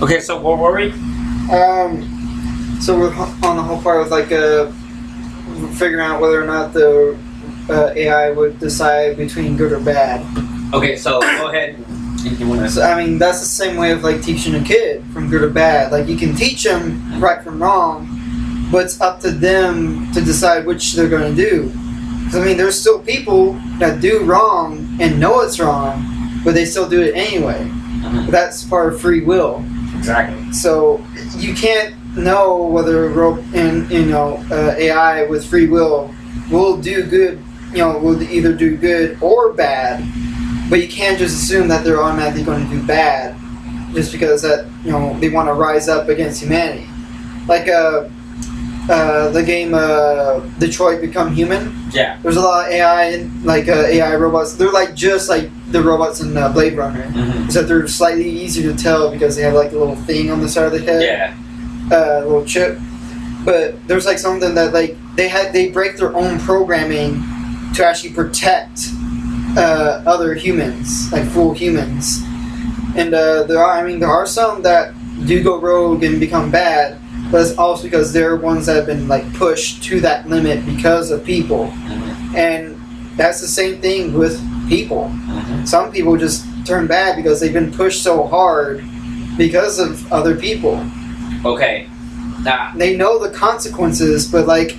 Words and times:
Okay, 0.00 0.20
so 0.20 0.40
where 0.40 0.56
were 0.56 0.76
we? 0.76 0.92
Um, 1.52 2.78
so 2.80 2.96
we're 2.98 3.12
on 3.42 3.56
the 3.56 3.62
whole 3.62 3.80
part 3.82 4.00
with 4.00 4.10
like 4.12 4.30
uh, 4.30 4.70
figuring 5.74 6.04
out 6.04 6.20
whether 6.20 6.40
or 6.40 6.46
not 6.46 6.72
the 6.72 7.18
uh, 7.68 7.92
AI 7.96 8.30
would 8.30 8.58
decide 8.60 9.16
between 9.16 9.56
good 9.56 9.72
or 9.72 9.80
bad. 9.80 10.20
Okay, 10.72 10.94
so 10.96 11.20
go 11.20 11.48
ahead. 11.48 11.84
If 12.20 12.38
you 12.38 12.46
want 12.48 12.60
to. 12.60 12.68
So 12.70 12.82
I 12.82 13.02
mean, 13.04 13.18
that's 13.18 13.40
the 13.40 13.46
same 13.46 13.76
way 13.76 13.90
of 13.90 14.04
like 14.04 14.22
teaching 14.22 14.54
a 14.54 14.62
kid 14.62 15.04
from 15.12 15.28
good 15.30 15.42
or 15.42 15.50
bad. 15.50 15.90
Like 15.92 16.06
you 16.08 16.16
can 16.16 16.34
teach 16.34 16.62
them 16.62 17.20
right 17.20 17.42
from 17.42 17.60
wrong, 17.60 18.68
but 18.70 18.84
it's 18.84 19.00
up 19.00 19.20
to 19.20 19.30
them 19.30 20.10
to 20.12 20.20
decide 20.20 20.64
which 20.66 20.94
they're 20.94 21.08
going 21.08 21.34
to 21.34 21.50
do. 21.50 21.72
'Cause, 22.24 22.36
I 22.36 22.44
mean, 22.44 22.58
there's 22.58 22.78
still 22.78 22.98
people 22.98 23.54
that 23.78 24.00
do 24.02 24.22
wrong 24.24 24.86
and 25.00 25.18
know 25.18 25.40
it's 25.40 25.58
wrong, 25.58 26.04
but 26.44 26.52
they 26.54 26.66
still 26.66 26.86
do 26.86 27.00
it 27.00 27.14
anyway. 27.16 27.66
Mhm, 28.02 28.30
That's 28.30 28.62
part 28.64 28.92
of 28.92 29.00
free 29.00 29.22
will. 29.22 29.64
Exactly. 30.08 30.52
So 30.52 31.04
you 31.36 31.54
can't 31.54 31.94
know 32.16 32.64
whether 32.64 33.06
a 33.06 33.08
ro- 33.10 33.44
and 33.54 33.90
you 33.90 34.06
know 34.06 34.42
uh, 34.50 34.74
AI 34.78 35.24
with 35.24 35.44
free 35.46 35.66
will 35.66 36.10
will 36.50 36.76
do 36.78 37.04
good. 37.04 37.42
You 37.72 37.78
know, 37.78 37.98
will 37.98 38.22
either 38.22 38.54
do 38.54 38.76
good 38.76 39.22
or 39.22 39.52
bad. 39.52 40.02
But 40.70 40.80
you 40.80 40.88
can't 40.88 41.18
just 41.18 41.42
assume 41.42 41.68
that 41.68 41.84
they're 41.84 42.02
automatically 42.02 42.42
going 42.42 42.68
to 42.68 42.76
do 42.76 42.86
bad 42.86 43.36
just 43.94 44.12
because 44.12 44.42
that 44.42 44.66
you 44.84 44.92
know 44.92 45.18
they 45.20 45.28
want 45.28 45.48
to 45.48 45.52
rise 45.52 45.88
up 45.88 46.08
against 46.08 46.40
humanity. 46.42 46.88
Like 47.46 47.68
uh, 47.68 48.08
uh, 48.88 49.28
the 49.30 49.42
game 49.42 49.74
uh, 49.74 50.40
Detroit 50.58 51.02
Become 51.02 51.34
Human. 51.34 51.74
Yeah. 51.92 52.18
There's 52.22 52.36
a 52.36 52.40
lot 52.40 52.66
of 52.66 52.72
AI 52.72 53.04
and 53.10 53.44
like 53.44 53.68
uh, 53.68 53.84
AI 53.86 54.16
robots. 54.16 54.54
They're 54.54 54.72
like 54.72 54.94
just 54.94 55.28
like 55.28 55.50
the 55.70 55.82
robots 55.82 56.20
in 56.20 56.36
uh, 56.36 56.50
Blade 56.52 56.76
Runner. 56.76 57.02
hmm 57.02 57.44
Except 57.44 57.68
they're 57.68 57.86
slightly 57.88 58.28
easier 58.28 58.72
to 58.72 58.76
tell 58.78 59.10
because 59.10 59.36
they 59.36 59.42
have 59.42 59.54
like 59.54 59.72
a 59.72 59.78
little 59.78 59.96
thing 59.96 60.30
on 60.30 60.40
the 60.40 60.48
side 60.48 60.66
of 60.66 60.72
the 60.72 60.80
head, 60.80 61.02
Yeah. 61.02 61.34
uh, 61.96 62.20
a 62.22 62.26
little 62.26 62.44
chip. 62.44 62.78
But 63.44 63.86
there's 63.86 64.04
like 64.06 64.18
something 64.18 64.54
that 64.54 64.72
like 64.74 64.96
they 65.16 65.28
had 65.28 65.52
they 65.52 65.70
break 65.70 65.96
their 65.96 66.14
own 66.14 66.38
programming 66.40 67.22
to 67.74 67.86
actually 67.86 68.12
protect 68.12 68.88
uh, 69.56 70.02
other 70.06 70.34
humans, 70.34 71.10
like 71.12 71.24
full 71.28 71.52
humans. 71.54 72.22
And 72.96 73.14
uh, 73.14 73.44
there 73.44 73.58
are, 73.62 73.78
I 73.78 73.84
mean, 73.86 74.00
there 74.00 74.10
are 74.10 74.26
some 74.26 74.62
that 74.62 74.92
do 75.26 75.42
go 75.42 75.60
rogue 75.60 76.02
and 76.02 76.18
become 76.18 76.50
bad, 76.50 76.98
but 77.30 77.42
it's 77.42 77.56
also 77.58 77.84
because 77.84 78.12
they're 78.12 78.36
ones 78.36 78.66
that 78.66 78.76
have 78.76 78.86
been 78.86 79.06
like 79.08 79.24
pushed 79.34 79.82
to 79.84 80.00
that 80.00 80.28
limit 80.28 80.64
because 80.66 81.10
of 81.10 81.24
people. 81.24 81.66
hmm 81.70 82.34
And 82.36 82.76
that's 83.16 83.40
the 83.40 83.48
same 83.48 83.80
thing 83.80 84.12
with 84.14 84.40
people 84.68 85.08
hmm 85.08 85.64
some 85.64 85.92
people 85.92 86.16
just 86.16 86.44
turn 86.64 86.86
bad 86.86 87.16
because 87.16 87.40
they've 87.40 87.52
been 87.52 87.72
pushed 87.72 88.02
so 88.02 88.26
hard 88.26 88.82
because 89.38 89.78
of 89.78 90.12
other 90.12 90.34
people. 90.36 90.84
Okay. 91.44 91.88
Now, 92.42 92.72
They 92.74 92.96
know 92.96 93.18
the 93.18 93.30
consequences, 93.30 94.30
but 94.30 94.46
like 94.46 94.76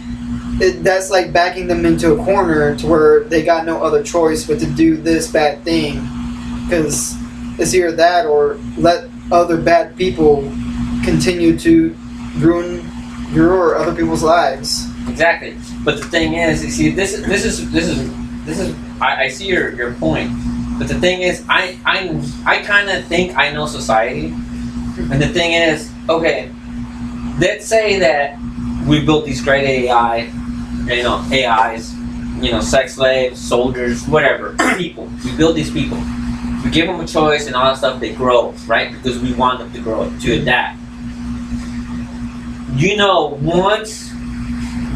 it, 0.61 0.83
that's 0.83 1.09
like 1.09 1.31
backing 1.31 1.67
them 1.67 1.85
into 1.85 2.13
a 2.13 2.23
corner 2.23 2.75
to 2.77 2.87
where 2.87 3.23
they 3.23 3.43
got 3.43 3.65
no 3.65 3.81
other 3.81 4.03
choice 4.03 4.45
but 4.45 4.59
to 4.59 4.65
do 4.65 4.97
this 4.97 5.31
bad 5.31 5.63
thing 5.63 6.01
because 6.65 7.15
it's 7.57 7.73
either 7.73 7.91
that 7.93 8.25
or 8.25 8.59
let 8.77 9.09
other 9.31 9.57
bad 9.57 9.95
people 9.95 10.41
continue 11.03 11.57
to 11.59 11.95
ruin 12.37 12.85
your 13.31 13.53
or 13.53 13.75
other 13.75 13.95
people's 13.95 14.23
lives. 14.23 14.85
exactly. 15.07 15.55
But 15.83 15.97
the 15.97 16.05
thing 16.05 16.33
is, 16.33 16.63
you 16.63 16.71
see, 16.71 16.89
this 16.89 17.13
is 17.13 17.25
this 17.25 17.45
is 17.45 17.71
this 17.71 17.87
is 17.87 18.45
this 18.45 18.59
is. 18.59 18.88
I, 19.01 19.23
I 19.23 19.27
see 19.29 19.47
your 19.47 19.73
your 19.73 19.93
point. 19.93 20.31
But 20.77 20.87
the 20.87 20.99
thing 20.99 21.21
is, 21.21 21.43
I 21.49 21.77
I 21.85 22.21
I 22.45 22.63
kind 22.63 22.89
of 22.89 23.05
think 23.05 23.35
I 23.37 23.51
know 23.51 23.65
society. 23.65 24.27
And 25.11 25.21
the 25.21 25.29
thing 25.29 25.53
is, 25.53 25.91
okay, 26.09 26.51
let's 27.39 27.65
say 27.65 27.99
that 27.99 28.37
we 28.87 29.05
built 29.05 29.25
these 29.25 29.41
great 29.41 29.65
AI, 29.65 30.29
you 30.85 31.03
know, 31.03 31.23
AIs, 31.31 31.93
you 32.41 32.51
know, 32.51 32.59
sex 32.59 32.95
slaves, 32.95 33.39
soldiers, 33.39 34.05
whatever, 34.07 34.55
people. 34.77 35.09
We 35.23 35.35
build 35.37 35.55
these 35.55 35.71
people. 35.71 35.97
We 36.63 36.71
give 36.71 36.87
them 36.87 36.99
a 36.99 37.07
choice 37.07 37.47
and 37.47 37.55
all 37.55 37.65
that 37.65 37.77
stuff. 37.77 37.99
They 37.99 38.13
grow, 38.13 38.51
right? 38.67 38.91
Because 38.91 39.19
we 39.19 39.33
want 39.33 39.59
them 39.59 39.71
to 39.73 39.79
grow, 39.79 40.11
to 40.19 40.41
adapt. 40.41 40.77
You 42.75 42.97
know, 42.97 43.37
once 43.41 44.08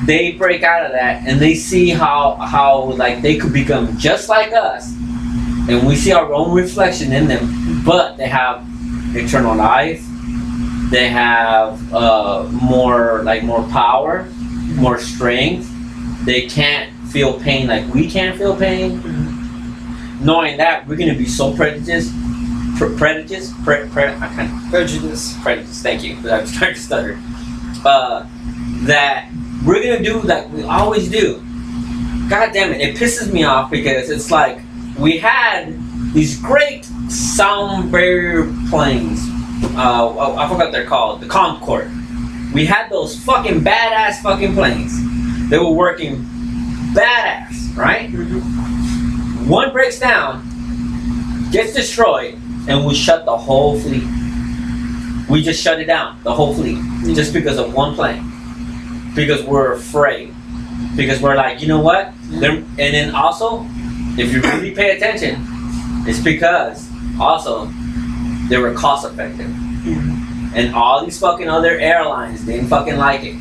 they 0.05 0.31
break 0.33 0.63
out 0.63 0.85
of 0.85 0.91
that 0.91 1.25
and 1.27 1.39
they 1.39 1.55
see 1.55 1.89
how 1.89 2.35
how 2.35 2.91
like 2.93 3.21
they 3.21 3.37
could 3.37 3.53
become 3.53 3.97
just 3.97 4.29
like 4.29 4.51
us, 4.53 4.91
and 5.69 5.85
we 5.87 5.95
see 5.95 6.11
our 6.11 6.31
own 6.33 6.53
reflection 6.53 7.11
in 7.13 7.27
them, 7.27 7.81
but 7.85 8.17
they 8.17 8.27
have 8.27 8.65
eternal 9.15 9.55
life. 9.55 10.03
They 10.91 11.07
have 11.09 11.93
uh, 11.93 12.43
more 12.51 13.23
like 13.23 13.43
more 13.43 13.63
power, 13.69 14.25
more 14.75 14.99
strength. 14.99 15.69
They 16.25 16.47
can't 16.47 16.91
feel 17.09 17.39
pain 17.39 17.67
like 17.67 17.91
we 17.93 18.09
can't 18.09 18.37
feel 18.37 18.55
pain. 18.55 19.01
Knowing 20.21 20.57
that 20.57 20.87
we're 20.87 20.95
gonna 20.95 21.15
be 21.15 21.25
so 21.27 21.53
prejudiced, 21.55 22.13
pre- 22.77 22.95
prejudiced, 22.95 23.53
pre- 23.63 23.87
pre- 23.89 24.13
Prejudice. 24.69 25.35
prejudice. 25.41 25.81
Thank 25.81 26.03
you. 26.03 26.17
I 26.29 26.41
was 26.41 26.51
trying 26.53 26.73
to 26.75 26.79
stutter. 26.79 27.19
Uh, 27.85 28.25
that 28.85 29.29
we're 29.65 29.81
gonna 29.83 30.03
do 30.03 30.21
like 30.21 30.49
we 30.51 30.63
always 30.63 31.09
do. 31.09 31.41
God 32.29 32.51
damn 32.53 32.71
it! 32.71 32.81
It 32.81 32.95
pisses 32.95 33.31
me 33.31 33.43
off 33.43 33.69
because 33.71 34.09
it's 34.09 34.31
like 34.31 34.59
we 34.97 35.17
had 35.17 35.73
these 36.13 36.39
great 36.39 36.85
sound 37.09 37.91
barrier 37.91 38.51
planes. 38.69 39.19
Uh, 39.75 40.09
I 40.15 40.45
I 40.45 40.49
forgot 40.49 40.71
they're 40.71 40.85
called. 40.85 41.21
The 41.21 41.27
Concorde. 41.27 41.91
We 42.53 42.65
had 42.65 42.89
those 42.89 43.17
fucking 43.23 43.61
badass 43.61 44.21
fucking 44.21 44.53
planes. 44.53 44.93
They 45.49 45.57
were 45.57 45.71
working 45.71 46.17
badass, 46.93 47.75
right? 47.75 48.09
One 49.47 49.71
breaks 49.71 49.99
down, 49.99 50.43
gets 51.51 51.73
destroyed, 51.73 52.35
and 52.67 52.85
we 52.85 52.93
shut 52.93 53.25
the 53.25 53.35
whole 53.35 53.79
fleet. 53.79 54.03
We 55.29 55.41
just 55.41 55.63
shut 55.63 55.79
it 55.79 55.85
down, 55.85 56.21
the 56.23 56.33
whole 56.33 56.53
fleet, 56.53 56.77
just 57.15 57.33
because 57.33 57.57
of 57.57 57.73
one 57.73 57.95
plane. 57.95 58.32
Because 59.15 59.43
we're 59.43 59.73
afraid. 59.73 60.33
Because 60.95 61.21
we're 61.21 61.35
like, 61.35 61.61
you 61.61 61.67
know 61.67 61.79
what? 61.81 62.13
And 62.31 62.65
then 62.77 63.13
also, 63.15 63.65
if 64.17 64.31
you 64.33 64.41
really 64.41 64.71
pay 64.71 64.95
attention, 64.95 65.37
it's 66.07 66.19
because 66.19 66.89
also 67.19 67.69
they 68.49 68.57
were 68.57 68.73
cost 68.73 69.05
effective. 69.05 69.51
And 70.55 70.75
all 70.75 71.03
these 71.03 71.19
fucking 71.19 71.49
other 71.49 71.79
airlines 71.79 72.45
didn't 72.45 72.67
fucking 72.67 72.97
like 72.97 73.23
it. 73.23 73.35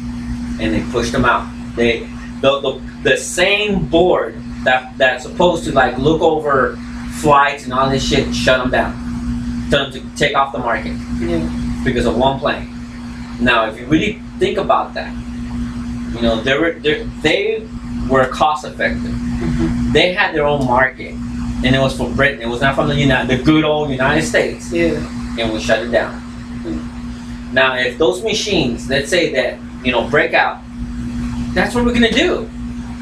And 0.60 0.74
they 0.74 0.82
pushed 0.92 1.12
them 1.12 1.24
out. 1.24 1.50
They 1.76 2.00
the, 2.40 2.60
the, 2.60 3.10
the 3.10 3.16
same 3.16 3.86
board 3.86 4.36
that 4.64 4.96
that's 4.98 5.24
supposed 5.24 5.64
to 5.64 5.72
like 5.72 5.96
look 5.98 6.20
over 6.22 6.76
flights 7.20 7.64
and 7.64 7.72
all 7.72 7.88
this 7.90 8.06
shit 8.06 8.34
shut 8.34 8.58
them 8.58 8.70
down. 8.70 9.68
Tell 9.70 9.90
them 9.90 9.92
to 9.92 10.16
take 10.16 10.34
off 10.36 10.52
the 10.52 10.58
market 10.58 10.96
Yeah. 11.20 11.80
because 11.84 12.06
of 12.06 12.16
one 12.16 12.38
plane. 12.38 12.68
Now, 13.40 13.66
if 13.68 13.78
you 13.78 13.86
really 13.86 14.20
think 14.38 14.58
about 14.58 14.94
that, 14.94 15.12
you 16.14 16.22
know 16.22 16.40
they 16.40 16.58
were 16.58 16.72
they 16.72 17.04
they 17.22 17.66
were 18.08 18.26
cost 18.26 18.64
effective. 18.64 19.10
Mm-hmm. 19.10 19.92
They 19.92 20.12
had 20.12 20.34
their 20.34 20.46
own 20.46 20.66
market, 20.66 21.12
and 21.64 21.74
it 21.74 21.78
was 21.80 21.96
for 21.96 22.08
Britain. 22.10 22.40
It 22.42 22.48
was 22.48 22.60
not 22.60 22.74
from 22.74 22.88
the 22.88 22.94
United, 22.94 23.38
the 23.38 23.42
good 23.42 23.64
old 23.64 23.90
United 23.90 24.22
States, 24.22 24.72
Yeah. 24.72 24.94
and 25.38 25.52
we 25.52 25.60
shut 25.60 25.82
it 25.86 25.90
down. 25.90 26.14
Mm-hmm. 26.64 27.54
Now, 27.54 27.76
if 27.76 27.98
those 27.98 28.22
machines, 28.22 28.88
let's 28.88 29.10
say 29.10 29.32
that 29.34 29.58
you 29.84 29.92
know 29.92 30.08
break 30.08 30.32
out, 30.34 30.60
that's 31.54 31.74
what 31.74 31.84
we're 31.84 31.94
gonna 31.94 32.10
do. 32.10 32.48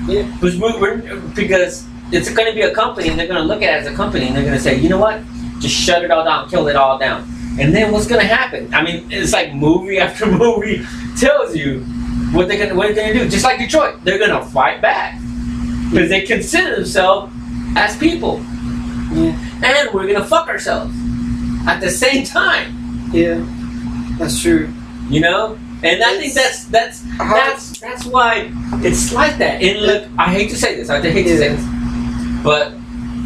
Yeah. 0.06 0.22
Because 0.40 0.58
we're, 0.58 0.80
we're 0.80 1.20
because 1.34 1.86
it's 2.12 2.32
gonna 2.32 2.54
be 2.54 2.62
a 2.62 2.74
company, 2.74 3.08
and 3.08 3.18
they're 3.18 3.28
gonna 3.28 3.44
look 3.44 3.62
at 3.62 3.74
it 3.74 3.86
as 3.86 3.92
a 3.92 3.94
company, 3.94 4.26
and 4.26 4.36
they're 4.36 4.44
gonna 4.44 4.58
say, 4.60 4.78
you 4.78 4.88
know 4.88 4.98
what, 4.98 5.20
just 5.60 5.74
shut 5.74 6.02
it 6.04 6.10
all 6.10 6.24
down, 6.24 6.48
kill 6.48 6.68
it 6.68 6.76
all 6.76 6.98
down. 6.98 7.28
And 7.58 7.74
then 7.74 7.92
what's 7.92 8.06
gonna 8.06 8.24
happen? 8.24 8.72
I 8.72 8.82
mean, 8.82 9.10
it's 9.10 9.32
like 9.32 9.52
movie 9.54 9.98
after 10.06 10.26
movie 10.26 10.84
tells 11.18 11.54
you 11.54 11.84
what 12.32 12.48
they're 12.48 12.58
gonna 12.58 12.74
what 12.78 12.94
they're 12.94 13.12
gonna 13.12 13.24
do. 13.24 13.30
Just 13.30 13.44
like 13.44 13.58
Detroit, 13.58 13.96
they're 14.04 14.18
gonna 14.18 14.44
fight 14.46 14.80
back 14.80 15.18
because 15.90 16.08
they 16.08 16.22
consider 16.22 16.76
themselves 16.76 17.32
as 17.76 17.96
people, 17.96 18.40
Yeah. 19.12 19.36
and 19.64 19.90
we're 19.94 20.06
gonna 20.12 20.24
fuck 20.24 20.48
ourselves 20.48 20.94
at 21.66 21.80
the 21.80 21.90
same 21.90 22.24
time. 22.24 22.74
Yeah. 23.12 23.44
That's 24.18 24.40
true. 24.40 24.72
You 25.08 25.20
know, 25.20 25.58
and 25.82 26.02
I 26.02 26.18
think 26.18 26.34
that's 26.34 26.64
that's 26.66 27.00
that's 27.18 27.80
that's 27.80 28.04
why 28.06 28.52
it's 28.84 29.12
like 29.12 29.38
that. 29.38 29.60
And 29.62 29.80
look, 29.84 30.04
I 30.18 30.32
hate 30.32 30.50
to 30.50 30.56
say 30.56 30.76
this, 30.76 30.88
I 30.90 31.00
hate 31.00 31.24
to 31.24 31.36
say 31.38 31.48
this, 31.56 31.64
but 32.44 32.74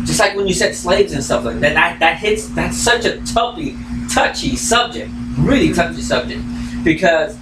just 0.05 0.21
like 0.21 0.35
when 0.37 0.47
you 0.47 0.55
said 0.55 0.75
slaves 0.75 1.12
and 1.12 1.23
stuff 1.23 1.45
like 1.45 1.61
that, 1.61 1.75
that 1.75 1.99
that 2.01 2.19
hits 2.19 2.49
that's 2.49 2.77
such 2.79 3.05
a 3.05 3.19
touchy 3.27 3.77
touchy 4.11 4.56
subject, 4.56 5.11
really 5.39 5.73
touchy 5.75 6.01
subject, 6.01 6.41
because 6.85 7.37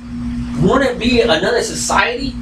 won't 0.63 0.83
it 0.85 0.99
be 0.99 1.21
another 1.21 1.63
society 1.63 2.33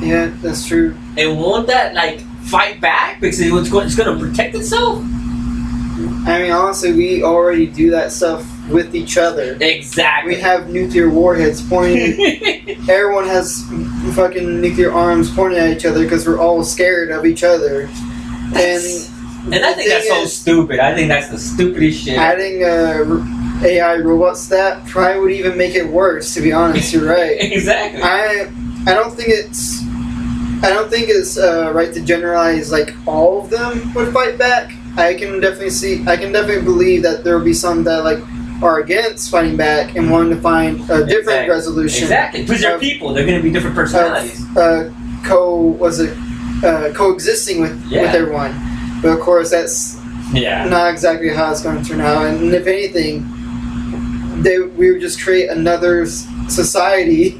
Yeah, 0.00 0.30
that's 0.42 0.66
true. 0.66 0.96
and 1.16 1.38
won't 1.38 1.66
that 1.68 1.94
like 1.94 2.20
fight 2.44 2.80
back 2.80 3.20
because 3.20 3.40
it's 3.40 3.68
going 3.70 3.86
it's 3.86 3.94
going 3.96 4.18
to 4.18 4.24
protect 4.24 4.54
itself? 4.54 5.02
I 6.26 6.40
mean, 6.42 6.50
honestly, 6.50 6.92
we 6.92 7.22
already 7.22 7.66
do 7.66 7.90
that 7.90 8.10
stuff 8.12 8.46
with 8.70 8.94
each 8.94 9.18
other. 9.18 9.56
Exactly. 9.60 10.34
We 10.34 10.40
have 10.40 10.70
nuclear 10.70 11.10
warheads 11.10 11.60
pointing. 11.66 12.18
everyone 12.88 13.26
has 13.26 13.64
fucking 14.14 14.60
nuclear 14.60 14.92
arms 14.92 15.30
pointing 15.34 15.58
at 15.58 15.76
each 15.76 15.84
other 15.84 16.02
because 16.02 16.26
we're 16.26 16.38
all 16.38 16.64
scared 16.64 17.10
of 17.10 17.26
each 17.26 17.42
other. 17.44 17.82
And 18.54 18.82
and 19.52 19.64
I 19.64 19.72
think 19.74 19.88
that's 19.90 20.08
thing 20.08 20.22
so 20.22 20.26
stupid. 20.26 20.78
I 20.80 20.94
think 20.94 21.08
that's 21.08 21.28
the 21.28 21.38
stupidest 21.38 22.04
shit. 22.04 22.16
adding 22.18 22.62
a 22.64 23.04
AI 23.62 23.96
robots 23.98 24.48
that 24.48 24.86
probably 24.86 25.20
would 25.20 25.32
even 25.32 25.58
make 25.58 25.74
it 25.74 25.86
worse. 25.86 26.34
To 26.34 26.40
be 26.40 26.52
honest, 26.52 26.92
you're 26.92 27.06
right. 27.08 27.36
exactly. 27.40 28.00
I 28.02 28.50
I 28.86 28.94
don't 28.94 29.12
think 29.14 29.28
it's 29.30 29.82
I 30.62 30.68
don't 30.70 30.90
think 30.90 31.08
it's 31.08 31.38
uh, 31.38 31.72
right 31.74 31.92
to 31.94 32.00
generalize 32.02 32.70
like 32.70 32.94
all 33.06 33.42
of 33.42 33.50
them 33.50 33.92
would 33.94 34.12
fight 34.12 34.38
back. 34.38 34.72
I 34.96 35.14
can 35.14 35.40
definitely 35.40 35.70
see 35.70 36.04
I 36.06 36.16
can 36.16 36.32
definitely 36.32 36.62
believe 36.64 37.02
that 37.02 37.24
there 37.24 37.36
will 37.38 37.44
be 37.44 37.54
some 37.54 37.84
that 37.84 38.04
like 38.04 38.18
are 38.62 38.80
against 38.80 39.30
fighting 39.30 39.56
back 39.56 39.96
and 39.96 40.10
wanting 40.10 40.34
to 40.36 40.40
find 40.42 40.76
a 40.90 41.04
different 41.06 41.10
Exactly. 41.48 41.48
resolution. 41.48 42.02
exactly. 42.04 42.42
Because 42.42 42.60
they're 42.60 42.78
people. 42.78 43.14
They're 43.14 43.24
going 43.24 43.38
to 43.38 43.42
be 43.42 43.50
different 43.50 43.74
personalities. 43.74 44.42
Of, 44.50 44.56
uh, 44.58 44.90
co 45.24 45.56
was 45.80 45.98
it 46.00 46.14
uh, 46.62 46.92
coexisting 46.94 47.60
with 47.62 47.82
Yeah. 47.86 48.02
with 48.02 48.14
everyone. 48.14 48.54
But 49.00 49.12
of 49.12 49.20
course 49.20 49.50
that's 49.50 49.98
yeah. 50.34 50.68
not 50.68 50.90
exactly 50.90 51.30
how 51.30 51.50
it's 51.50 51.62
going 51.62 51.82
to 51.82 51.88
turn 51.88 52.02
out. 52.02 52.26
And 52.26 52.52
if 52.52 52.66
anything, 52.66 53.24
they 54.42 54.58
we 54.60 54.90
would 54.92 55.00
just 55.00 55.22
create 55.22 55.48
another 55.50 56.06
society 56.48 57.30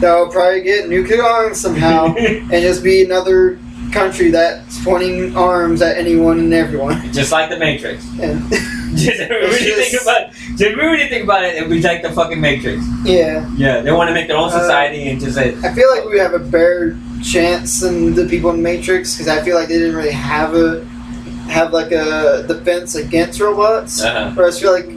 that 0.00 0.16
would 0.18 0.30
probably 0.30 0.62
get 0.62 0.88
nuclear 0.88 1.22
arms 1.22 1.60
somehow, 1.60 2.14
and 2.18 2.50
just 2.50 2.82
be 2.82 3.04
another 3.04 3.58
country 3.92 4.30
that's 4.30 4.82
pointing 4.84 5.36
arms 5.36 5.82
at 5.82 5.96
anyone 5.98 6.38
and 6.38 6.54
everyone. 6.54 7.12
Just 7.12 7.32
like 7.32 7.50
the 7.50 7.58
Matrix. 7.58 8.06
And 8.20 8.42
Just 8.96 9.20
really 9.20 9.58
just- 9.58 9.90
think 9.90 10.02
about. 10.02 10.32
Just 10.56 10.76
really 10.76 11.06
think 11.08 11.22
about 11.24 11.44
it. 11.44 11.54
It 11.56 11.62
would 11.62 11.70
be 11.70 11.80
like 11.80 12.02
the 12.02 12.10
fucking 12.12 12.40
Matrix. 12.40 12.82
yeah, 13.04 13.48
Yeah, 13.56 13.80
they 13.82 13.92
want 13.92 14.08
to 14.08 14.14
make 14.14 14.26
their 14.26 14.36
own 14.36 14.48
Uh, 14.48 14.58
society 14.60 15.08
and 15.08 15.20
just 15.20 15.34
say, 15.36 15.54
I 15.62 15.72
feel 15.72 15.88
like 15.94 16.04
we 16.06 16.18
have 16.18 16.34
a 16.34 16.38
better 16.40 16.98
chance 17.22 17.80
than 17.80 18.14
the 18.14 18.26
people 18.26 18.50
in 18.50 18.60
Matrix 18.62 19.14
because 19.14 19.28
I 19.28 19.42
feel 19.42 19.54
like 19.54 19.68
they 19.68 19.78
didn't 19.78 19.94
really 19.94 20.10
have 20.10 20.54
a 20.54 20.84
have 21.48 21.72
like 21.72 21.92
a 21.92 22.44
defense 22.48 22.94
against 22.96 23.40
robots. 23.40 24.02
uh-huh. 24.02 24.32
Whereas 24.34 24.56
I 24.58 24.60
feel 24.60 24.72
like 24.72 24.88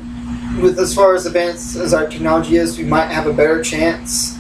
with 0.62 0.80
as 0.80 0.94
far 0.94 1.16
as 1.16 1.26
advanced 1.26 1.76
as 1.76 1.94
our 1.94 2.08
technology 2.08 2.58
is, 2.58 2.78
we 2.78 2.84
might 2.84 3.08
have 3.08 3.28
a 3.28 3.34
better 3.34 3.62
chance, 3.64 4.38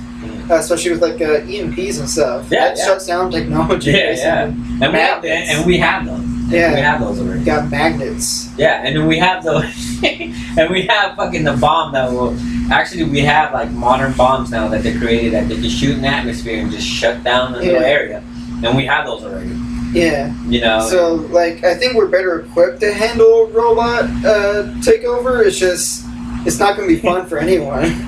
uh, 0.49 0.55
especially 0.55 0.91
with 0.91 1.01
like 1.01 1.21
uh, 1.21 1.41
EMPs 1.41 1.99
and 1.99 2.09
stuff. 2.09 2.47
Yeah, 2.51 2.69
that 2.69 2.77
yeah. 2.77 2.85
shuts 2.85 3.07
down 3.07 3.31
technology. 3.31 3.91
Yeah, 3.91 4.11
yeah. 4.15 4.45
basically. 4.47 4.85
and 4.85 4.93
we 4.93 4.99
have 4.99 5.25
and 5.25 5.65
we 5.65 5.77
have 5.77 6.05
those. 6.05 6.29
Yeah. 6.49 6.73
we 6.75 6.81
have 6.81 6.99
those 6.99 7.19
already. 7.19 7.39
We 7.39 7.45
got 7.45 7.71
magnets. 7.71 8.49
Yeah, 8.57 8.83
and 8.85 8.95
then 8.95 9.07
we 9.07 9.17
have 9.17 9.43
those, 9.43 9.63
and 10.03 10.69
we 10.69 10.85
have 10.87 11.15
fucking 11.15 11.43
the 11.43 11.57
bomb 11.57 11.93
that 11.93 12.11
will. 12.11 12.37
Actually, 12.71 13.05
we 13.05 13.21
have 13.21 13.53
like 13.53 13.71
modern 13.71 14.13
bombs 14.13 14.51
now 14.51 14.67
that 14.67 14.83
they 14.83 14.97
created 14.97 15.33
that 15.33 15.49
they 15.49 15.55
can 15.55 15.69
shoot 15.69 15.95
in 15.95 16.01
the 16.01 16.07
atmosphere 16.07 16.61
and 16.61 16.71
just 16.71 16.87
shut 16.87 17.23
down 17.23 17.53
the 17.53 17.65
Yeah. 17.65 17.79
area, 17.79 18.23
and 18.63 18.77
we 18.77 18.85
have 18.85 19.05
those 19.05 19.23
already. 19.23 19.49
Yeah. 19.93 20.33
You 20.47 20.61
know. 20.61 20.87
So 20.89 21.15
like, 21.15 21.63
I 21.63 21.75
think 21.75 21.93
we're 21.95 22.07
better 22.07 22.39
equipped 22.41 22.79
to 22.81 22.93
handle 22.93 23.47
robot 23.49 24.05
uh, 24.25 24.73
takeover. 24.81 25.45
It's 25.45 25.57
just 25.59 26.02
it's 26.45 26.59
not 26.59 26.75
going 26.75 26.87
to 26.89 26.95
be 26.95 27.01
fun 27.01 27.25
for 27.25 27.37
anyone. 27.39 27.83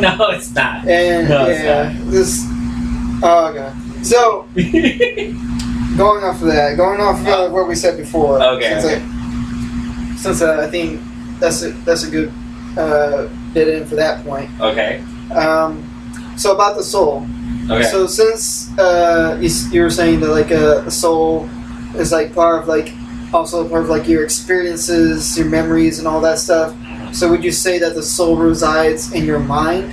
no, 0.00 0.16
it's 0.30 0.54
not. 0.54 0.86
And 0.86 1.28
No, 1.28 1.46
it's 1.46 1.60
yeah, 1.60 1.94
this. 2.04 2.44
Oh 3.22 3.48
okay. 3.50 3.72
So 4.02 4.46
going 5.96 6.22
off 6.24 6.40
of 6.40 6.48
that, 6.48 6.76
going 6.76 7.00
off 7.00 7.26
of 7.26 7.52
what 7.52 7.68
we 7.68 7.74
said 7.74 7.96
before. 7.96 8.40
Okay, 8.42 8.80
Since, 8.80 8.84
okay. 8.84 9.02
I, 9.04 10.16
since 10.16 10.42
uh, 10.42 10.60
I 10.66 10.70
think 10.70 11.00
that's 11.40 11.62
a 11.62 11.70
that's 11.84 12.04
a 12.04 12.10
good 12.10 12.32
uh, 12.76 13.28
bit 13.52 13.68
in 13.68 13.86
for 13.86 13.96
that 13.96 14.24
point. 14.24 14.50
okay. 14.60 15.02
Um, 15.34 15.84
so 16.36 16.54
about 16.54 16.76
the 16.76 16.82
soul. 16.84 17.26
Okay. 17.68 17.82
So 17.82 18.06
since 18.06 18.76
uh, 18.78 19.36
you, 19.40 19.50
you 19.72 19.82
were 19.82 19.90
saying 19.90 20.20
that 20.20 20.28
like 20.28 20.50
a, 20.50 20.84
a 20.86 20.90
soul 20.90 21.48
is 21.96 22.12
like 22.12 22.34
part 22.34 22.62
of 22.62 22.68
like 22.68 22.94
also 23.32 23.68
part 23.68 23.82
of 23.82 23.88
like 23.90 24.08
your 24.08 24.24
experiences, 24.24 25.36
your 25.36 25.46
memories, 25.48 25.98
and 25.98 26.06
all 26.08 26.20
that 26.20 26.38
stuff. 26.38 26.74
So 27.12 27.30
would 27.30 27.42
you 27.44 27.52
say 27.52 27.78
that 27.78 27.94
the 27.94 28.02
soul 28.02 28.36
resides 28.36 29.12
in 29.12 29.24
your 29.24 29.38
mind? 29.40 29.92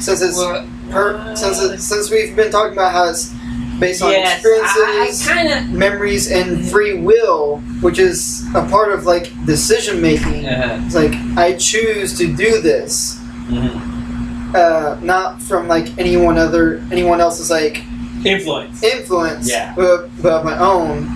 Since 0.00 0.22
it's 0.22 0.36
Well, 0.36 0.66
per, 0.90 1.34
since 1.36 1.60
it, 1.60 1.78
since 1.80 2.10
we've 2.10 2.34
been 2.36 2.50
talking 2.50 2.72
about 2.72 2.92
how 2.92 3.08
it's 3.08 3.32
based 3.80 4.02
on 4.02 4.10
yes, 4.10 4.34
experiences, 4.44 5.28
I 5.28 5.32
kind 5.34 5.52
of. 5.52 5.70
memories, 5.72 6.30
and 6.30 6.68
free 6.68 6.98
will, 7.00 7.58
which 7.80 7.98
is 7.98 8.44
a 8.54 8.64
part 8.68 8.92
of 8.92 9.04
like 9.06 9.30
decision 9.46 10.00
making. 10.00 10.46
Uh, 10.46 10.80
It's 10.86 10.94
like 10.94 11.14
I 11.36 11.54
choose 11.56 12.16
to 12.18 12.26
do 12.34 12.60
this, 12.60 13.18
mhm. 13.48 14.54
uh, 14.54 14.98
not 15.02 15.42
from 15.42 15.68
like 15.68 15.96
anyone 15.98 16.38
other 16.38 16.82
anyone 16.90 17.20
else's 17.20 17.50
like 17.50 17.82
Influence. 18.24 18.82
influence, 18.82 19.48
Yeah. 19.48 19.72
but, 19.76 20.08
but 20.22 20.44
my 20.44 20.58
own. 20.58 21.06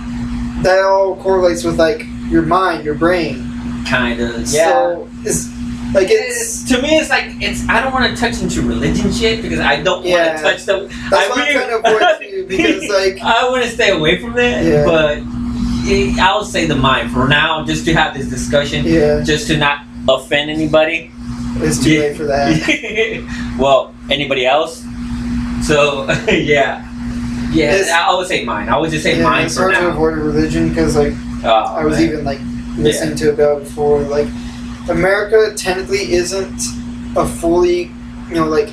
That 0.63 0.79
all 0.85 1.17
correlates 1.17 1.65
with 1.65 1.77
like 1.77 2.05
your 2.29 2.43
mind, 2.43 2.85
your 2.85 2.95
brain. 2.95 3.49
Kind 3.87 4.19
of. 4.21 4.41
Yeah. 4.51 4.69
So 4.69 5.09
it's 5.23 5.49
like 5.93 6.07
it's 6.09 6.61
It's, 6.63 6.69
to 6.71 6.81
me, 6.81 6.97
it's 6.97 7.09
like 7.09 7.25
it's. 7.39 7.67
I 7.69 7.81
don't 7.81 7.93
want 7.93 8.13
to 8.15 8.19
touch 8.19 8.41
into 8.41 8.61
religion 8.61 9.11
shit 9.11 9.41
because 9.41 9.59
I 9.59 9.81
don't 9.83 10.05
Yeah. 10.05 10.27
want 10.27 10.37
to 10.37 10.43
touch 10.43 10.65
them. 10.65 10.89
that's 11.09 11.13
I 11.13 11.29
why 11.29 11.35
really- 11.35 11.63
I'm 11.63 11.81
trying 11.81 11.81
to 11.83 11.89
avoid 11.89 12.19
too 12.29 12.45
because 12.47 12.89
like 12.89 13.21
I 13.21 13.49
want 13.49 13.63
to 13.63 13.69
stay 13.69 13.89
away 13.91 14.19
from 14.19 14.33
that, 14.33 14.63
Yeah. 14.63 14.85
but 14.85 15.17
eh, 15.91 16.15
I 16.19 16.33
will 16.35 16.45
say 16.45 16.65
the 16.65 16.75
mind 16.75 17.11
for 17.11 17.27
now, 17.27 17.63
just 17.65 17.85
to 17.85 17.93
have 17.93 18.13
this 18.15 18.27
discussion, 18.27 18.85
yeah, 18.85 19.21
just 19.23 19.47
to 19.47 19.57
not 19.57 19.79
offend 20.09 20.49
anybody. 20.49 21.11
it's 21.57 21.83
too 21.83 21.91
Yeah. 21.91 21.99
late 22.01 22.17
for 22.17 22.23
that. 22.25 23.55
well, 23.59 23.93
anybody 24.09 24.45
else? 24.47 24.83
So 25.61 26.05
yeah, 26.29 26.83
yeah. 27.51 27.73
It's- 27.75 27.91
I 27.91 28.15
would 28.15 28.27
say 28.27 28.43
mine. 28.45 28.69
I 28.69 28.77
would 28.77 28.89
just 28.89 29.03
say 29.03 29.17
yeah, 29.17 29.23
mine 29.23 29.45
it's 29.45 29.55
for 29.57 29.63
hard 29.71 29.75
to 29.75 29.89
avoid 29.89 30.15
religion 30.17 30.69
because 30.69 30.95
like 30.95 31.13
Oh, 31.45 31.49
I 31.49 31.83
was 31.83 31.97
man. 31.99 32.03
even 32.07 32.23
like 32.25 32.39
listening 32.77 33.15
to 33.17 33.31
about 33.31 33.59
before. 33.63 33.99
Like 34.01 34.27
America 34.89 35.53
technically 35.55 36.13
isn't 36.13 36.61
a 37.15 37.25
fully, 37.27 37.91
you 38.29 38.35
know, 38.35 38.47
like 38.47 38.69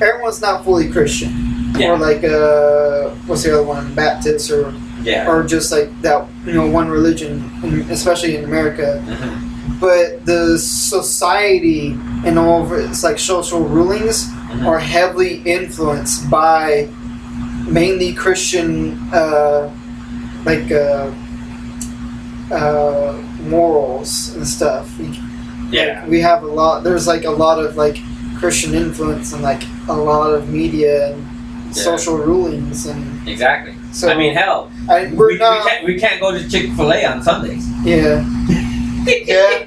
everyone's 0.00 0.40
not 0.40 0.64
fully 0.64 0.90
Christian 0.90 1.72
Yeah. 1.78 1.92
or 1.92 1.98
like 1.98 2.24
uh, 2.24 3.10
what's 3.26 3.42
the 3.44 3.52
other 3.54 3.62
one, 3.66 3.94
Baptist 3.94 4.50
or 4.50 4.72
yeah. 5.02 5.28
or 5.30 5.42
just 5.44 5.70
like 5.72 5.90
that, 6.02 6.26
you 6.44 6.52
know, 6.54 6.66
one 6.66 6.88
religion, 6.88 7.42
especially 7.90 8.36
in 8.36 8.44
America. 8.44 9.02
Mhm. 9.06 9.78
But 9.78 10.24
the 10.24 10.58
society 10.58 11.90
and 12.24 12.38
all 12.38 12.62
of 12.64 12.72
its 12.72 13.04
like 13.04 13.18
social 13.18 13.60
rulings 13.60 14.26
Mhm. 14.26 14.66
are 14.66 14.78
heavily 14.78 15.42
influenced 15.44 16.30
by 16.30 16.88
mainly 17.68 18.12
Christian, 18.14 18.98
uh, 19.12 19.68
like 20.44 20.70
uh, 20.72 21.10
uh, 22.52 23.12
morals 23.42 24.34
and 24.36 24.46
stuff. 24.46 24.90
Yeah. 25.70 26.00
Like, 26.00 26.08
we 26.10 26.20
have 26.20 26.42
a 26.42 26.46
lot. 26.46 26.84
There's 26.84 27.06
like 27.06 27.24
a 27.24 27.30
lot 27.30 27.58
of 27.58 27.76
like 27.76 27.98
Christian 28.38 28.74
influence 28.74 29.32
and 29.32 29.42
like 29.42 29.62
a 29.88 29.92
lot 29.94 30.30
of 30.32 30.48
media 30.48 31.12
and 31.12 31.26
Yeah. 31.66 31.82
social 31.82 32.16
rulings 32.16 32.86
and 32.86 33.02
Exactly. 33.28 33.74
so. 33.92 34.08
I 34.08 34.14
mean, 34.14 34.34
hell, 34.34 34.70
I, 34.88 35.10
we're 35.12 35.28
we, 35.28 35.32
we 35.34 35.38
not. 35.38 35.66
can't 35.66 35.84
we 35.84 35.98
can't 35.98 36.20
go 36.20 36.30
to 36.30 36.48
Chick 36.48 36.70
Fil 36.76 36.92
A 36.92 37.04
on 37.04 37.22
Sundays. 37.22 37.66
yeah, 37.84 38.22
Yeah. 39.26 39.66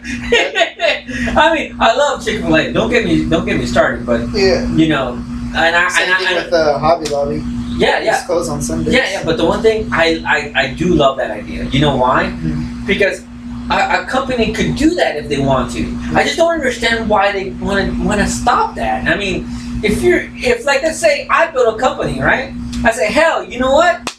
I 1.36 1.54
mean, 1.56 1.76
I 1.80 1.96
love 1.96 2.24
Chick 2.24 2.42
Fil 2.42 2.56
A. 2.56 2.72
Don't 2.74 2.90
get 2.90 3.04
me 3.06 3.28
don't 3.30 3.46
get 3.46 3.58
me 3.60 3.66
started, 3.66 4.06
but 4.06 4.22
yeah. 4.34 4.64
you 4.76 4.88
know, 4.88 5.14
and 5.56 5.76
I, 5.76 5.88
Same 5.90 6.10
and 6.10 6.18
thing 6.18 6.28
I, 6.38 6.44
with 6.44 6.54
uh, 6.54 6.78
Hobby 6.80 7.08
Lobby. 7.10 7.44
yeah, 7.78 8.00
yeah, 8.00 8.16
It's 8.18 8.26
closed 8.26 8.50
on 8.50 8.62
Sundays. 8.62 8.94
yeah, 8.94 9.10
yeah. 9.12 9.24
But 9.26 9.38
the 9.38 9.46
one 9.46 9.62
thing 9.62 9.90
I 9.92 10.24
I, 10.26 10.40
I 10.56 10.74
do 10.74 10.94
love 10.96 11.18
that 11.18 11.32
idea. 11.32 11.66
You 11.66 11.82
know 11.82 11.96
why? 11.98 12.32
Mhm. 12.32 12.69
Because 12.90 13.24
a, 13.70 14.02
a 14.02 14.06
company 14.08 14.52
could 14.52 14.76
do 14.76 14.96
that 14.96 15.16
if 15.16 15.30
they 15.30 15.40
want 15.40 15.72
to. 15.74 15.96
I 16.16 16.24
just 16.24 16.38
don't 16.38 16.52
understand 16.52 17.08
why 17.08 17.32
they 17.32 17.52
want 17.52 17.86
to 17.86 18.04
want 18.04 18.20
to 18.20 18.28
stop 18.28 18.74
that. 18.76 19.08
I 19.08 19.16
mean, 19.16 19.46
if 19.84 20.02
you're 20.02 20.24
if 20.34 20.66
like 20.66 20.82
let's 20.82 21.00
say 21.00 21.28
I 21.30 21.52
build 21.52 21.76
a 21.76 21.80
company, 21.80 22.20
right? 22.20 22.52
I 22.84 22.92
say, 22.92 23.12
hell, 23.12 23.44
you 23.44 23.60
know 23.60 23.72
what? 23.72 24.18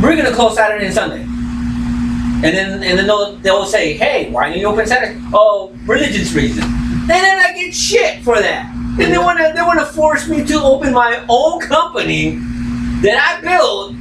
We're 0.00 0.16
gonna 0.16 0.32
close 0.32 0.54
Saturday 0.54 0.86
and 0.86 0.94
Sunday. 0.94 1.22
And 1.22 2.56
then 2.56 2.82
and 2.84 2.98
then 2.98 3.06
they'll 3.08 3.34
they'll 3.38 3.66
say, 3.66 3.94
hey, 3.94 4.30
why 4.30 4.50
don't 4.50 4.58
you 4.60 4.66
open 4.66 4.86
Saturday? 4.86 5.20
Oh, 5.34 5.76
religious 5.84 6.32
reason. 6.32 6.62
And 6.62 7.10
then 7.10 7.38
I 7.40 7.52
get 7.54 7.74
shit 7.74 8.22
for 8.22 8.40
that. 8.40 8.72
And 9.00 9.12
they 9.12 9.18
wanna 9.18 9.52
they 9.54 9.62
wanna 9.62 9.86
force 9.86 10.28
me 10.28 10.44
to 10.44 10.62
open 10.62 10.92
my 10.92 11.24
own 11.28 11.60
company 11.60 12.36
that 13.02 13.18
I 13.18 13.40
built 13.40 13.96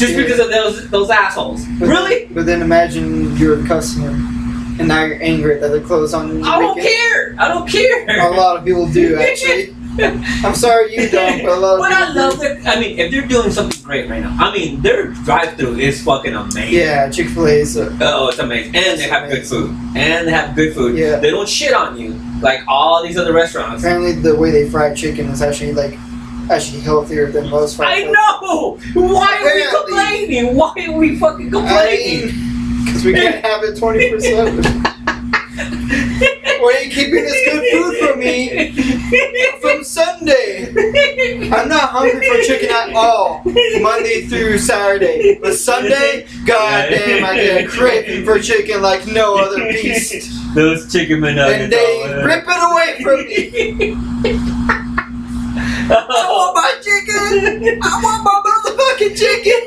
just 0.00 0.12
Yeah. 0.14 0.22
because 0.22 0.40
of 0.40 0.50
those 0.50 0.88
those 0.90 1.10
assholes. 1.10 1.64
But 1.78 1.88
really? 1.88 2.24
Then, 2.24 2.34
but 2.34 2.46
then 2.46 2.62
imagine 2.62 3.36
you're 3.36 3.62
a 3.62 3.66
customer, 3.66 4.08
and 4.78 4.88
now 4.88 5.04
you're 5.04 5.22
angry 5.22 5.58
that 5.60 5.68
they're 5.68 5.80
closed 5.80 6.14
on. 6.14 6.42
I 6.44 6.58
don't 6.58 6.74
weekend. 6.76 6.94
care. 6.96 7.36
I 7.38 7.48
don't 7.48 7.68
care. 7.68 8.30
A 8.32 8.34
lot 8.36 8.56
of 8.56 8.64
people 8.64 8.88
do 8.88 9.16
actually. 9.20 9.76
I'm 9.98 10.54
sorry 10.54 10.94
you 10.96 11.10
don't, 11.10 11.42
but 11.42 11.50
a 11.58 11.60
lot 11.60 11.74
of 11.74 11.80
But 11.80 11.92
I 11.92 12.12
love 12.14 12.42
it. 12.42 12.66
I 12.66 12.80
mean, 12.80 12.98
if 12.98 13.10
they're 13.10 13.26
doing 13.26 13.50
something 13.50 13.82
great 13.82 14.08
right 14.08 14.22
now, 14.22 14.34
I 14.40 14.50
mean, 14.56 14.80
their 14.80 15.08
drive-through 15.08 15.78
is 15.78 16.02
fucking 16.02 16.32
amazing. 16.32 16.72
Yeah, 16.72 17.10
Chick 17.10 17.28
Fil 17.28 17.46
A 17.46 17.50
is. 17.50 17.76
Oh, 17.76 18.28
it's 18.28 18.38
amazing, 18.38 18.74
and 18.76 18.98
they 18.98 19.08
have 19.08 19.28
good 19.28 19.44
food, 19.46 19.76
and 19.96 20.26
they 20.26 20.32
have 20.32 20.54
good 20.56 20.74
food. 20.74 20.96
Yeah. 20.96 21.16
They 21.16 21.30
don't 21.30 21.48
shit 21.48 21.74
on 21.74 21.98
you 21.98 22.14
like 22.40 22.60
all 22.66 23.02
these 23.02 23.18
other 23.18 23.34
restaurants. 23.34 23.82
apparently, 23.82 24.12
the 24.12 24.34
way 24.34 24.50
they 24.52 24.70
fry 24.70 24.94
chicken 24.94 25.26
is 25.28 25.42
actually 25.42 25.72
like 25.74 25.98
actually 26.50 26.80
healthier 26.80 27.30
than 27.30 27.48
most 27.50 27.76
fried. 27.76 28.04
I 28.04 28.10
know. 28.10 28.78
Why 28.94 29.38
are 29.42 29.54
we 29.54 29.86
complaining? 29.86 30.56
Why 30.56 30.74
are 30.86 30.92
we 30.92 31.18
fucking 31.18 31.50
complaining? 31.50 32.50
because 32.84 33.04
we 33.04 33.12
can't 33.14 33.44
have 33.44 33.62
it 33.64 33.78
twenty 33.78 34.10
four 34.10 34.20
seven. 34.20 34.62
Why 36.60 36.74
are 36.74 36.82
you 36.82 36.90
keeping 36.90 37.24
this 37.24 37.44
good 37.46 37.64
food 37.72 37.96
for 38.08 38.16
me 38.16 38.72
from 39.60 39.82
Sunday? 39.82 40.68
I'm 41.50 41.68
not 41.68 41.90
hungry 41.90 42.28
for 42.28 42.42
chicken 42.42 42.70
at 42.70 42.92
all, 42.94 43.42
Monday 43.80 44.26
through 44.26 44.58
Saturday. 44.58 45.38
But 45.40 45.54
Sunday, 45.54 46.26
goddamn, 46.44 47.24
I 47.24 47.34
get 47.36 47.64
a 47.64 47.68
craving 47.68 48.24
for 48.24 48.38
chicken 48.38 48.82
like 48.82 49.06
no 49.06 49.36
other 49.36 49.64
beast. 49.72 50.30
Those 50.54 50.92
chicken 50.92 51.20
McNuggets. 51.20 51.60
And 51.60 51.72
they 51.72 52.22
rip 52.24 52.44
it 52.46 52.60
away 52.70 53.02
from 53.02 53.26
me. 53.26 54.76
I 55.88 56.26
want 56.28 56.52
my 56.54 56.72
chicken. 56.82 57.78
I 57.82 57.84
want 58.02 58.22
my 58.24 58.36
motherfucking 58.44 59.14
chicken. 59.16 59.62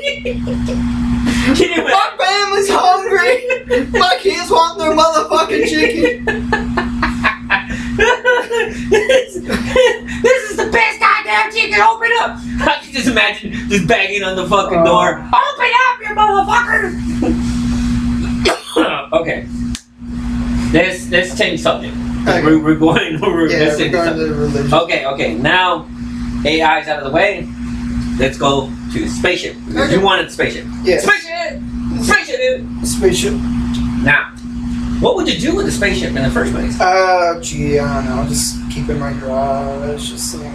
You 1.56 1.82
My 1.84 2.08
family's 2.18 2.68
hungry. 2.70 3.34
My 3.98 4.16
kids 4.20 4.50
want 4.50 4.78
their 4.78 4.92
motherfucking 4.92 5.66
chicken. 5.68 6.24
this, 8.90 9.34
this 10.22 10.50
is 10.50 10.56
the 10.56 10.68
best 10.70 11.00
goddamn 11.00 11.50
chicken. 11.52 11.80
Open 11.80 12.10
up. 12.20 12.38
I 12.60 12.78
can 12.82 12.92
just 12.92 13.06
imagine 13.08 13.52
just 13.68 13.86
banging 13.86 14.22
on 14.22 14.36
the 14.36 14.46
fucking 14.48 14.78
Oh. 14.78 14.84
door. 14.84 15.18
Open 15.18 15.72
up, 15.84 16.00
you 16.00 16.14
motherfuckers. 16.14 16.94
okay. 19.20 19.46
Let's 20.72 21.08
let's 21.10 21.38
change 21.38 21.60
subject. 21.60 21.94
Okay. 22.26 22.42
We're, 22.42 22.58
we're 22.62 22.74
going. 22.74 23.20
We're, 23.20 23.48
Yeah, 23.50 23.58
let's 23.58 23.78
change 23.78 23.92
regarding 23.92 24.16
subject. 24.18 24.34
the 24.34 24.40
religion. 24.40 24.74
Okay, 24.74 25.04
okay. 25.06 25.34
Now 25.34 25.86
AI's 26.44 26.88
out 26.88 26.98
of 27.02 27.04
the 27.04 27.10
way. 27.10 27.48
Let's 28.18 28.38
go 28.38 28.70
to 28.92 29.08
spaceship. 29.08 29.56
Because. 29.66 29.92
You 29.92 30.00
wanted 30.00 30.30
spaceship. 30.30 30.66
Yes. 30.84 31.02
Spaceship. 31.04 31.60
Spaceship. 32.02 32.36
dude. 32.36 32.86
Spaceship. 32.86 33.32
Now, 34.04 34.30
what 35.00 35.16
would 35.16 35.28
you 35.28 35.38
do 35.38 35.56
with 35.56 35.66
the 35.66 35.72
spaceship 35.72 36.10
in 36.10 36.22
the 36.22 36.30
first 36.30 36.52
place? 36.52 36.80
Uh, 36.80 37.40
gee, 37.42 37.78
I 37.78 38.04
don't 38.04 38.16
know. 38.16 38.28
Just 38.28 38.56
keep 38.70 38.88
it 38.88 38.92
in 38.92 38.98
my 39.00 39.12
garage. 39.14 40.08
Just 40.10 40.36
like, 40.36 40.52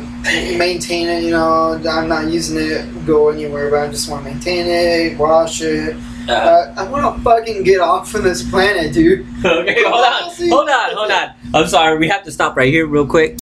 maintain 0.58 1.08
it. 1.10 1.24
You 1.24 1.32
know, 1.32 1.82
I'm 1.90 2.08
not 2.08 2.28
using 2.28 2.58
it. 2.58 3.06
Go 3.06 3.30
anywhere, 3.30 3.70
but 3.70 3.80
I 3.82 3.88
just 3.90 4.10
want 4.10 4.26
to 4.26 4.32
maintain 4.32 4.66
it, 4.68 5.18
wash 5.18 5.62
it. 5.62 5.96
Uh, 5.96 6.32
Uh, 6.32 6.74
I 6.78 6.84
want 6.90 7.16
to 7.18 7.22
fucking 7.24 7.64
get 7.64 7.80
off 7.82 8.10
from 8.12 8.24
this 8.24 8.48
planet, 8.48 8.94
dude. 8.94 9.22
okay, 9.46 9.84
hold 9.84 10.06
on, 10.06 10.32
hold 10.50 10.70
on, 10.70 10.96
hold 10.96 11.12
on. 11.12 11.34
I'm 11.56 11.68
sorry, 11.68 11.98
we 11.98 12.08
have 12.08 12.24
to 12.24 12.32
stop 12.32 12.56
right 12.56 12.72
here 12.72 12.86
real 12.86 13.08
quick. 13.08 13.38